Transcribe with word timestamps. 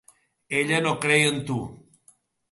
Ella 0.59 0.79
no 0.85 0.93
creia 1.03 1.27
en 1.33 1.37
tu. 1.49 1.59